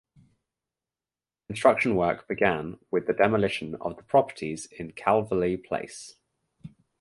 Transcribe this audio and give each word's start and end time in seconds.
Construction 1.47 1.95
work 1.95 2.27
began 2.27 2.79
with 2.89 3.05
the 3.05 3.13
demolition 3.13 3.75
of 3.79 3.97
the 3.97 4.01
properties 4.03 4.65
in 4.65 4.93
Calverley 4.93 5.57
Place. 5.57 6.15